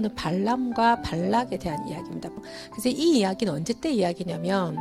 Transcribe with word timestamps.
사건은 0.00 0.14
발람과 0.14 1.02
발락에 1.02 1.58
대한 1.58 1.86
이야기입니다. 1.86 2.30
그래서 2.70 2.88
이 2.88 3.18
이야기는 3.18 3.52
언제 3.52 3.74
때 3.74 3.90
이야기냐면 3.92 4.76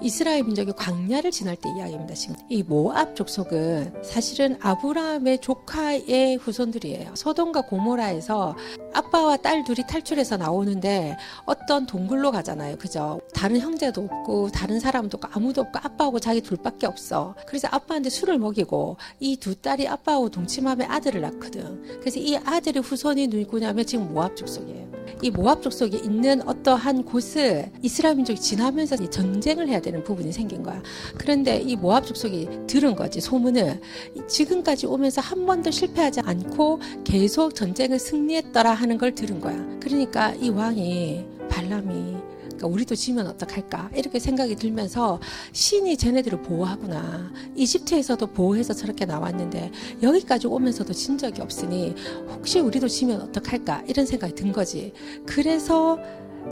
이스라엘 0.00 0.42
민족이 0.42 0.72
광야를 0.72 1.30
지날 1.30 1.56
때 1.56 1.68
이야기입니다. 1.76 2.14
지금 2.14 2.36
이 2.48 2.62
모압 2.62 3.14
족속은 3.14 4.02
사실은 4.02 4.56
아브라함의 4.60 5.40
조카의 5.40 6.36
후손들이에요. 6.36 7.14
소돔과 7.14 7.62
고모라에서 7.62 8.56
아빠와 8.92 9.36
딸 9.38 9.64
둘이 9.64 9.86
탈출해서 9.86 10.36
나오는데 10.36 11.16
어떤 11.44 11.86
동굴로 11.86 12.30
가잖아요. 12.30 12.76
그죠? 12.76 13.20
다른 13.34 13.60
형제도 13.60 14.02
없고 14.02 14.50
다른 14.50 14.80
사람도 14.80 15.18
없고 15.18 15.28
아무도 15.36 15.62
없고 15.62 15.78
아빠하고 15.82 16.20
자기 16.20 16.40
둘밖에 16.40 16.86
없어. 16.86 17.34
그래서 17.46 17.68
아빠한테 17.70 18.10
술을 18.10 18.38
먹이고 18.38 18.96
이 19.20 19.36
두 19.44 19.54
딸이 19.54 19.86
아빠하고 19.88 20.30
동침하며 20.30 20.86
아들을 20.88 21.20
낳거든. 21.20 21.82
그래서 22.00 22.18
이 22.18 22.36
아들의 22.36 22.82
후손이 22.82 23.26
누구냐면 23.28 23.84
지금 23.84 24.12
모압 24.14 24.36
족속 24.36 24.53
이에요. 24.62 24.84
이 25.22 25.30
모압 25.30 25.62
족속에 25.62 25.96
있는 25.98 26.46
어떠한 26.46 27.04
곳을 27.04 27.70
이스라엘 27.82 28.16
민족이 28.16 28.40
지나면서 28.40 28.96
전쟁을 28.96 29.68
해야 29.68 29.80
되는 29.80 30.02
부분이 30.04 30.32
생긴 30.32 30.62
거야. 30.62 30.82
그런데 31.16 31.58
이 31.58 31.76
모압 31.76 32.06
족속이 32.06 32.66
들은 32.66 32.94
거지 32.94 33.20
소문을 33.20 33.80
지금까지 34.28 34.86
오면서 34.86 35.20
한 35.20 35.46
번도 35.46 35.70
실패하지 35.70 36.20
않고 36.20 36.80
계속 37.04 37.54
전쟁을 37.54 37.98
승리했더라 37.98 38.72
하는 38.72 38.98
걸 38.98 39.14
들은 39.14 39.40
거야. 39.40 39.56
그러니까 39.80 40.34
이 40.34 40.50
왕이 40.50 41.24
발람이 41.48 42.16
그러니까 42.64 42.68
우리도 42.68 42.94
지면 42.94 43.26
어떡할까? 43.26 43.90
이렇게 43.94 44.18
생각이 44.18 44.56
들면서 44.56 45.20
신이 45.52 45.96
쟤네들을 45.96 46.42
보호하구나. 46.42 47.32
이집트에서도 47.54 48.26
보호해서 48.28 48.72
저렇게 48.72 49.04
나왔는데 49.04 49.70
여기까지 50.02 50.46
오면서도 50.46 50.92
진 50.94 51.18
적이 51.18 51.42
없으니 51.42 51.94
혹시 52.28 52.60
우리도 52.60 52.88
지면 52.88 53.20
어떡할까? 53.20 53.84
이런 53.86 54.06
생각이 54.06 54.34
든 54.34 54.52
거지. 54.52 54.92
그래서 55.26 55.98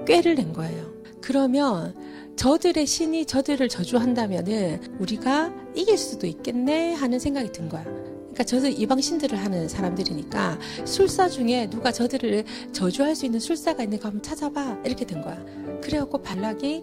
꾀를 0.07 0.35
낸 0.35 0.53
거예요. 0.53 0.93
그러면 1.21 1.95
저들의 2.37 2.87
신이 2.87 3.27
저들을 3.27 3.69
저주한다면은 3.69 4.97
우리가 4.99 5.53
이길 5.75 5.97
수도 5.97 6.27
있겠네 6.27 6.95
하는 6.95 7.19
생각이 7.19 7.53
든 7.53 7.69
거야. 7.69 8.12
그러니까 8.33 8.45
저들 8.45 8.81
이방 8.81 9.01
신들을 9.01 9.39
하는 9.39 9.69
사람들이니까 9.69 10.59
술사 10.85 11.29
중에 11.29 11.69
누가 11.69 11.93
저들을 11.93 12.45
저주할 12.73 13.15
수 13.15 13.27
있는 13.27 13.39
술사가 13.39 13.83
있는가 13.83 14.09
한번 14.09 14.23
찾아봐 14.23 14.79
이렇게 14.85 15.05
된 15.05 15.21
거야. 15.23 15.45
그래갖고 15.83 16.23
발락이 16.23 16.83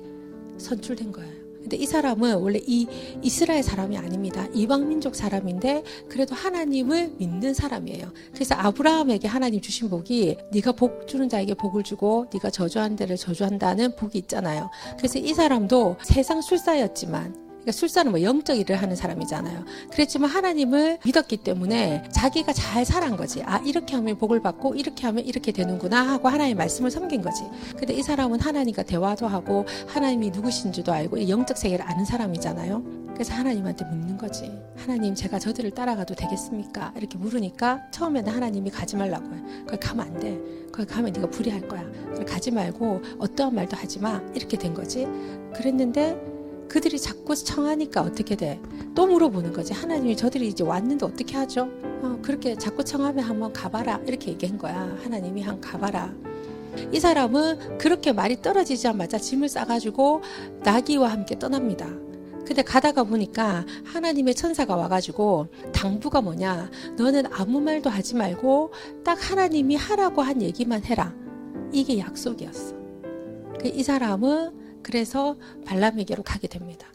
선출된 0.57 1.11
거예요. 1.11 1.39
근데 1.59 1.75
이 1.75 1.85
사람은 1.85 2.35
원래 2.37 2.59
이 2.65 2.87
이스라엘 3.21 3.63
사람이 3.63 3.97
아닙니다. 3.97 4.47
이방 4.53 4.87
민족 4.87 5.15
사람인데 5.15 5.83
그래도 6.07 6.33
하나님을 6.33 7.15
믿는 7.17 7.53
사람이에요. 7.53 8.13
그래서 8.33 8.55
아브라함에게 8.55 9.27
하나님 9.27 9.59
주신 9.59 9.89
복이 9.89 10.37
네가 10.51 10.71
복 10.71 11.07
주는 11.07 11.27
자에게 11.27 11.55
복을 11.55 11.83
주고 11.83 12.27
네가 12.33 12.49
저주한 12.49 12.95
데를 12.95 13.17
저주한다는 13.17 13.95
복이 13.95 14.17
있잖아요. 14.19 14.69
그래서 14.97 15.19
이 15.19 15.33
사람도 15.33 15.97
세상 16.03 16.41
술사였지만 16.41 17.48
그러니까 17.59 17.71
술사는 17.73 18.11
뭐 18.11 18.21
영적 18.21 18.57
일을 18.57 18.75
하는 18.77 18.95
사람이잖아요. 18.95 19.65
그랬지만 19.91 20.29
하나님을 20.29 20.99
믿었기 21.05 21.37
때문에 21.37 22.03
자기가 22.11 22.53
잘 22.53 22.85
살한 22.85 23.17
거지. 23.17 23.43
아, 23.43 23.57
이렇게 23.59 23.95
하면 23.95 24.17
복을 24.17 24.41
받고 24.41 24.75
이렇게 24.75 25.05
하면 25.05 25.25
이렇게 25.25 25.51
되는구나 25.51 26.07
하고 26.07 26.29
하나님의 26.29 26.55
말씀을 26.55 26.89
섬긴 26.89 27.21
거지. 27.21 27.43
근데 27.77 27.93
이 27.93 28.01
사람은 28.01 28.39
하나님과 28.39 28.83
대화도 28.83 29.27
하고 29.27 29.65
하나님이 29.87 30.31
누구신 30.31 30.71
줄도 30.71 30.91
알고 30.91 31.27
영적 31.27 31.57
세계를 31.57 31.85
아는 31.85 32.05
사람이잖아요. 32.05 33.09
그래서 33.13 33.33
하나님한테 33.33 33.83
묻는 33.83 34.17
거지. 34.17 34.49
하나님, 34.77 35.13
제가 35.13 35.39
저들을 35.39 35.71
따라가도 35.71 36.15
되겠습니까? 36.15 36.93
이렇게 36.95 37.17
물으니까 37.17 37.81
처음에는 37.91 38.31
하나님이 38.31 38.69
가지 38.69 38.95
말라고 38.95 39.25
해. 39.35 39.39
거기 39.67 39.77
가면 39.77 40.05
안 40.07 40.19
돼. 40.21 40.39
거기 40.71 40.87
가면 40.87 41.11
네가 41.11 41.29
불의할 41.29 41.67
거야. 41.67 41.83
가지 42.25 42.49
말고 42.51 43.01
어떠한 43.19 43.53
말도 43.53 43.75
하지 43.75 43.99
마. 43.99 44.21
이렇게 44.33 44.57
된 44.57 44.73
거지. 44.73 45.05
그랬는데 45.53 46.38
그들이 46.69 46.99
자꾸 46.99 47.35
청하니까 47.35 48.01
어떻게 48.01 48.35
돼? 48.35 48.61
또 48.95 49.07
물어보는 49.07 49.51
거지. 49.53 49.73
하나님이 49.73 50.15
저들이 50.15 50.47
이제 50.47 50.63
왔는데 50.63 51.05
어떻게 51.05 51.35
하죠? 51.35 51.69
어, 52.01 52.19
그렇게 52.21 52.55
자꾸 52.55 52.83
청하면 52.85 53.25
한번 53.25 53.51
가봐라. 53.51 54.01
이렇게 54.07 54.31
얘기한 54.31 54.57
거야. 54.57 54.97
하나님이 55.03 55.41
한 55.41 55.59
가봐라. 55.59 56.13
이 56.93 56.99
사람은 56.99 57.79
그렇게 57.79 58.13
말이 58.13 58.41
떨어지자마자 58.41 59.17
짐을 59.17 59.49
싸가지고 59.49 60.21
나귀와 60.63 61.11
함께 61.11 61.37
떠납니다. 61.37 61.87
근데 62.45 62.61
가다가 62.63 63.03
보니까 63.03 63.65
하나님의 63.85 64.33
천사가 64.35 64.75
와가지고 64.75 65.47
당부가 65.73 66.21
뭐냐. 66.21 66.69
너는 66.97 67.25
아무 67.31 67.59
말도 67.61 67.89
하지 67.89 68.15
말고 68.15 68.71
딱 69.03 69.17
하나님이 69.29 69.75
하라고 69.75 70.21
한 70.21 70.41
얘기만 70.41 70.83
해라. 70.85 71.13
이게 71.71 71.99
약속이었어. 71.99 72.75
그이 73.59 73.83
사람은 73.83 74.58
그래서 74.83 75.35
발람에게로 75.65 76.23
가게 76.23 76.47
됩니다. 76.47 76.87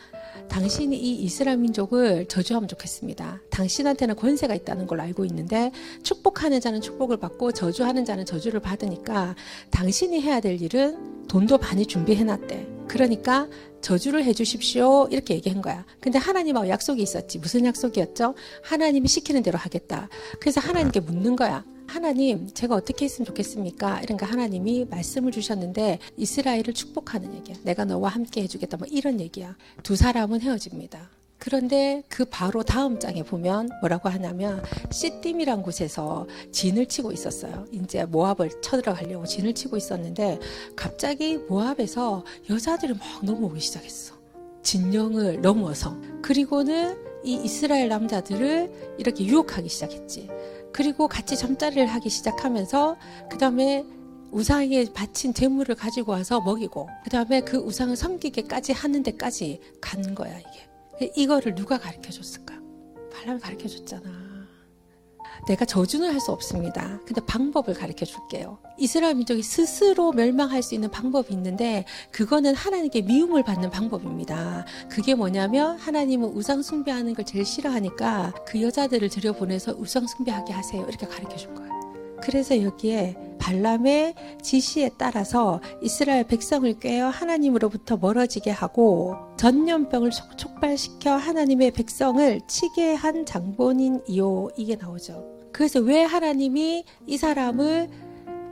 당신이 0.48 0.96
이 0.96 1.22
이스라엘 1.22 1.56
민족을 1.58 2.26
저주하면 2.26 2.68
좋겠습니다. 2.68 3.40
당신한테는 3.50 4.14
권세가 4.16 4.54
있다는 4.54 4.86
걸 4.86 5.00
알고 5.00 5.24
있는데 5.24 5.72
축복하는 6.02 6.60
자는 6.60 6.80
축복을 6.80 7.16
받고 7.16 7.52
저주하는 7.52 8.04
자는 8.04 8.24
저주를 8.24 8.60
받으니까 8.60 9.34
당신이 9.70 10.20
해야 10.20 10.40
될 10.40 10.60
일은 10.60 11.26
돈도 11.28 11.58
많이 11.58 11.86
준비해놨대. 11.86 12.68
그러니까 12.88 13.48
저주를 13.80 14.24
해주십시오. 14.24 15.08
이렇게 15.10 15.34
얘기한 15.34 15.60
거야. 15.62 15.84
근데 16.00 16.18
하나님하고 16.18 16.68
약속이 16.68 17.02
있었지. 17.02 17.38
무슨 17.38 17.64
약속이었죠? 17.64 18.34
하나님이 18.62 19.08
시키는 19.08 19.42
대로 19.42 19.58
하겠다. 19.58 20.08
그래서 20.40 20.60
하나님께 20.60 21.00
묻는 21.00 21.36
거야. 21.36 21.64
하나님, 21.86 22.48
제가 22.52 22.74
어떻게 22.74 23.04
했으면 23.04 23.26
좋겠습니까? 23.26 24.00
이런가 24.00 24.26
하나님이 24.26 24.86
말씀을 24.90 25.32
주셨는데 25.32 25.98
이스라엘을 26.16 26.72
축복하는 26.74 27.34
얘기야. 27.34 27.56
내가 27.62 27.84
너와 27.84 28.08
함께 28.08 28.42
해주겠다. 28.42 28.76
뭐 28.76 28.86
이런 28.90 29.20
얘기야. 29.20 29.56
두 29.82 29.96
사람은 29.96 30.40
헤어집니다. 30.40 31.10
그런데 31.38 32.02
그 32.08 32.24
바로 32.24 32.62
다음 32.62 32.98
장에 32.98 33.22
보면 33.22 33.68
뭐라고 33.80 34.08
하냐면 34.08 34.62
시딤이란 34.90 35.62
곳에서 35.62 36.26
진을 36.52 36.86
치고 36.86 37.12
있었어요. 37.12 37.66
이제 37.70 38.04
모압을 38.06 38.62
쳐들어가려고 38.62 39.26
진을 39.26 39.54
치고 39.54 39.76
있었는데 39.76 40.38
갑자기 40.74 41.36
모압에서 41.36 42.24
여자들이 42.48 42.94
막 42.94 43.24
넘어오기 43.24 43.60
시작했어. 43.60 44.14
진영을 44.62 45.42
넘어서 45.42 45.94
그리고는 46.22 46.96
이 47.24 47.40
이스라엘 47.44 47.88
남자들을 47.88 48.96
이렇게 48.98 49.24
유혹하기 49.24 49.68
시작했지. 49.68 50.28
그리고 50.74 51.06
같이 51.06 51.36
점자리를 51.36 51.86
하기 51.86 52.10
시작하면서 52.10 52.96
그 53.30 53.38
다음에 53.38 53.84
우상에 54.32 54.86
바친 54.92 55.32
재물을 55.32 55.72
가지고 55.76 56.10
와서 56.12 56.40
먹이고 56.40 56.88
그 57.04 57.10
다음에 57.10 57.40
그 57.40 57.58
우상을 57.58 57.94
섬기게까지 57.94 58.72
하는 58.72 59.04
데까지 59.04 59.60
간 59.80 60.14
거야 60.16 60.36
이게. 60.36 61.10
이거를 61.14 61.54
누가 61.54 61.78
가르쳐 61.78 62.10
줬을까? 62.10 62.58
발람이 63.12 63.40
가르쳐 63.40 63.68
줬잖아 63.68 64.23
내가 65.46 65.64
저주는 65.64 66.12
할 66.12 66.20
수 66.24 66.32
없습니다. 66.32 67.00
근데 67.04 67.20
방법을 67.26 67.74
가르쳐 67.74 68.06
줄게요. 68.06 68.56
이스라엘 68.78 69.14
민족이 69.16 69.42
스스로 69.42 70.10
멸망할 70.12 70.62
수 70.62 70.74
있는 70.74 70.90
방법이 70.90 71.34
있는데 71.34 71.84
그거는 72.12 72.54
하나님께 72.54 73.02
미움을 73.02 73.42
받는 73.44 73.70
방법입니다. 73.70 74.64
그게 74.88 75.14
뭐냐면 75.14 75.76
하나님은 75.78 76.30
우상 76.30 76.62
숭배하는 76.62 77.14
걸 77.14 77.26
제일 77.26 77.44
싫어하니까 77.44 78.32
그 78.46 78.62
여자들을 78.62 79.08
들여보내서 79.10 79.74
우상 79.78 80.06
숭배하게 80.06 80.52
하세요. 80.54 80.82
이렇게 80.88 81.06
가르쳐 81.06 81.36
준 81.36 81.54
거예요. 81.54 81.73
그래서 82.24 82.62
여기에 82.62 83.16
발람의 83.38 84.14
지시에 84.40 84.92
따라서 84.96 85.60
이스라엘 85.82 86.24
백성을 86.24 86.72
꿰어 86.80 87.08
하나님으로부터 87.08 87.98
멀어지게 87.98 88.50
하고 88.50 89.14
전염병을 89.36 90.10
촉발시켜 90.38 91.12
하나님의 91.12 91.72
백성을 91.72 92.40
치게 92.48 92.94
한 92.94 93.26
장본인이요 93.26 94.48
이게 94.56 94.74
나오죠. 94.76 95.22
그래서 95.52 95.80
왜 95.80 96.02
하나님이 96.02 96.84
이 97.06 97.16
사람을 97.18 97.90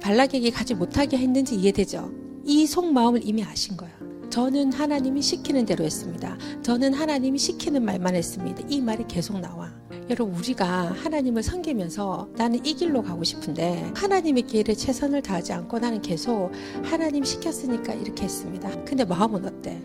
발락에게 0.02 0.50
가지 0.50 0.74
못하게 0.74 1.16
했는지 1.16 1.54
이해되죠. 1.54 2.12
이 2.44 2.66
속마음을 2.66 3.26
이미 3.26 3.42
아신 3.42 3.78
거야. 3.78 3.90
저는 4.28 4.72
하나님이 4.72 5.22
시키는 5.22 5.64
대로 5.64 5.84
했습니다. 5.84 6.36
저는 6.62 6.92
하나님이 6.92 7.38
시키는 7.38 7.82
말만 7.82 8.14
했습니다. 8.16 8.62
이 8.68 8.82
말이 8.82 9.04
계속 9.08 9.40
나와. 9.40 9.81
여러분 10.10 10.34
우리가 10.34 10.92
하나님을 10.92 11.42
섬기면서 11.42 12.28
나는 12.36 12.64
이 12.64 12.74
길로 12.74 13.02
가고 13.02 13.24
싶은데 13.24 13.92
하나님의 13.94 14.42
길에 14.42 14.74
최선을 14.74 15.22
다하지 15.22 15.52
않고 15.52 15.78
나는 15.78 16.02
계속 16.02 16.50
하나님 16.82 17.24
시켰으니까 17.24 17.94
이렇게 17.94 18.24
했습니다. 18.24 18.68
근데 18.84 19.04
마음은 19.04 19.44
어때? 19.44 19.80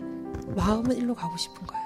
마음은 0.56 0.96
일로 0.96 1.14
가고 1.14 1.36
싶은 1.36 1.66
거야. 1.66 1.78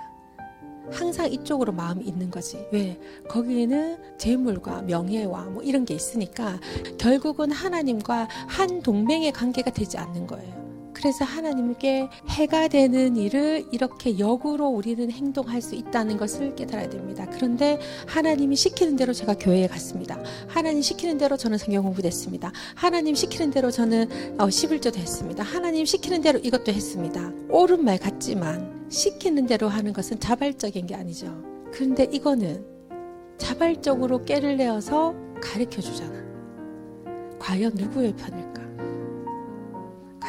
항상 0.91 1.31
이쪽으로 1.33 1.73
마음이 1.73 2.05
있는 2.05 2.31
거지. 2.31 2.67
왜? 2.71 2.99
거기에는 3.29 4.19
재물과 4.19 4.83
명예와 4.83 5.45
뭐 5.45 5.63
이런 5.63 5.85
게 5.85 5.95
있으니까 5.95 6.59
결국은 6.99 7.51
하나님과 7.51 8.29
한 8.49 8.83
동맹의 8.83 9.33
관계가 9.33 9.71
되지 9.71 9.99
않는 9.99 10.27
거예요. 10.27 10.62
그래서 10.93 11.25
하나님께 11.25 12.09
해가 12.29 12.69
되는 12.69 13.17
일을 13.17 13.67
이렇게 13.73 14.19
역으로 14.19 14.69
우리는 14.69 15.11
행동할 15.11 15.61
수 15.61 15.75
있다는 15.75 16.17
것을 16.17 16.55
깨달아야 16.55 16.89
됩니다. 16.91 17.27
그런데 17.31 17.79
하나님이 18.07 18.57
시키는 18.57 18.97
대로 18.97 19.13
제가 19.13 19.35
교회에 19.35 19.67
갔습니다. 19.67 20.19
하나님 20.49 20.83
시키는 20.83 21.19
대로 21.19 21.37
저는 21.37 21.59
성경 21.59 21.83
공부됐습니다. 21.85 22.53
하나님 22.75 23.15
시키는 23.15 23.51
대로 23.51 23.71
저는 23.71 24.37
11조도 24.37 24.97
했습니다. 24.97 25.43
하나님 25.43 25.85
시키는 25.85 26.21
대로 26.21 26.39
이것도 26.39 26.73
했습니다. 26.73 27.33
옳은 27.49 27.85
말 27.85 27.99
같지만 27.99 28.87
시키는 28.89 29.47
대로 29.47 29.69
하는 29.69 29.93
것은 29.93 30.21
자발적인 30.21 30.87
게 30.87 30.95
아니죠. 30.95 31.43
그런데 31.73 32.05
이거는 32.05 32.65
자발적으로 33.39 34.25
깨를 34.25 34.57
내어서 34.57 35.15
가르쳐 35.41 35.81
주잖아. 35.81 36.23
과연 37.39 37.73
누구의 37.75 38.15
편일까? 38.15 38.62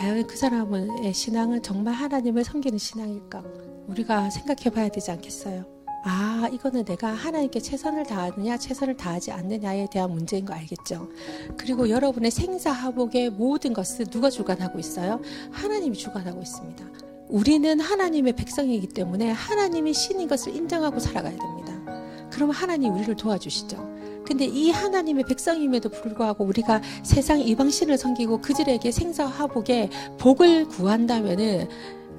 과연 0.04 0.28
그 0.28 0.36
사람의 0.36 1.14
신앙은 1.14 1.64
정말 1.64 1.94
하나님을 1.94 2.44
섬기는 2.44 2.78
신앙일까? 2.78 3.42
우리가 3.88 4.30
생각해 4.32 4.70
봐야 4.70 4.90
되지 4.90 5.12
않겠어요? 5.12 5.64
아, 6.04 6.50
이거는 6.52 6.84
내가 6.84 7.08
하나님께 7.08 7.62
최선을 7.62 8.04
다하느냐, 8.04 8.58
최선을 8.58 8.98
다하지 8.98 9.32
않느냐에 9.32 9.88
대한 9.90 10.12
문제인 10.12 10.44
거 10.44 10.54
알겠죠? 10.56 11.08
그리고 11.56 11.90
여러분의 11.90 12.32
생사하복의 12.32 13.30
모든 13.30 13.72
것은 13.72 14.08
누가 14.08 14.30
주관하고 14.30 14.78
있어요? 14.78 15.22
하나님이 15.52 15.96
주관하고 15.96 16.42
있습니다. 16.42 16.86
우리는 17.30 17.80
하나님의 17.80 18.34
백성이기 18.34 18.88
때문에 18.88 19.32
하나님이 19.32 19.94
신인 19.94 20.28
것을 20.28 20.54
인정하고 20.54 21.00
살아가야 21.00 21.38
됩니다. 21.38 22.30
그럼 22.30 22.50
하나님 22.50 22.94
우리를 22.94 23.16
도와주시죠. 23.16 23.93
근데 24.26 24.46
이 24.46 24.70
하나님의 24.72 25.26
백성임에도 25.26 25.90
불구하고 25.90 26.44
우리가 26.46 26.82
세상 27.04 27.40
이방신을 27.40 27.98
섬기고 27.98 28.42
그들에게 28.42 28.92
생사화복에 28.92 29.90
복을 30.18 30.68
구한다면은 30.68 31.68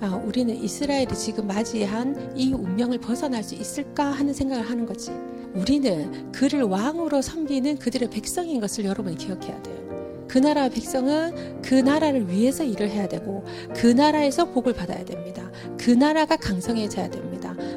아, 0.01 0.21
우리는 0.25 0.55
이스라엘이 0.55 1.15
지금 1.15 1.47
맞이한 1.47 2.35
이 2.37 2.53
운명을 2.53 2.99
벗어날 2.99 3.43
수 3.43 3.55
있을까 3.55 4.05
하는 4.05 4.35
생각을 4.35 4.69
하는 4.69 4.87
거지. 4.87 5.13
우리는 5.55 6.33
그를 6.33 6.63
왕으로 6.63 7.23
섬기는 7.23 7.79
그들의 7.79 8.11
백성인 8.11 8.61
것을 8.61 8.85
여러분이 8.85 9.17
기억해야 9.17 9.63
돼요. 9.63 9.85
그 10.29 10.39
나라 10.39 10.69
백성은 10.69 11.63
그 11.63 11.75
나라를 11.75 12.29
위해서 12.29 12.65
일을 12.65 12.91
해야 12.91 13.07
되고 13.07 13.45
그 13.75 13.87
나라에서 13.87 14.47
복을 14.47 14.73
받아야 14.73 15.05
됩니다. 15.05 15.49
그 15.79 15.91
나라가 15.91 16.37
강성해져야 16.37 17.09
됩니다. 17.09 17.34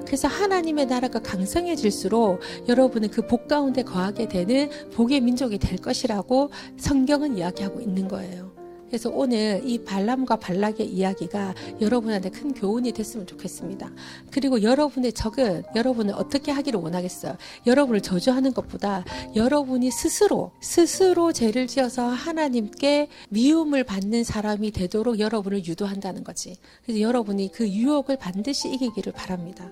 그래서 0.07 0.27
하나님의 0.27 0.88
나라가 0.88 1.19
강성해질수록 1.19 2.39
여러분은 2.68 3.09
그 3.12 3.27
복 3.27 3.48
가운데 3.50 3.83
거하게 3.83 4.30
되는 4.30 4.69
복의 4.94 5.19
민족이 5.19 5.57
될 5.57 5.77
것이라고 5.77 6.50
성경은 6.77 7.38
이야기하고 7.38 7.81
있는 7.81 8.07
거예요. 8.07 8.56
그래서 8.88 9.09
오늘 9.09 9.62
이 9.65 9.83
발람과 9.83 10.38
발락의 10.38 10.88
이야기가 10.88 11.54
여러분한테 11.81 12.30
큰 12.30 12.54
교훈이 12.54 12.94
됐으면 12.94 13.27
좋겠습니다. 13.27 13.92
그리고 14.31 14.62
여러분의 14.62 15.12
적은 15.12 15.63
여러분을 15.75 16.13
어떻게 16.13 16.54
하기를 16.54 16.80
원하겠어요? 16.80 17.36
여러분을 17.65 18.00
저주하는 18.00 18.54
것보다 18.54 19.04
여러분이 19.36 19.92
스스로 19.92 20.51
스스로 20.62 21.33
죄를 21.33 21.68
지어서 21.68 22.07
하나님께 22.07 23.09
미움을 23.30 23.83
받는 23.83 24.24
사람이 24.24 24.71
되도록 24.71 25.19
여러분을 25.19 25.65
유도한다는 25.65 26.24
거지. 26.24 26.56
그래서 26.86 27.01
여러분이 27.01 27.51
그 27.51 27.68
유혹을 27.68 28.15
반드시 28.18 28.69
이기기를 28.69 29.12
바랍니다. 29.12 29.69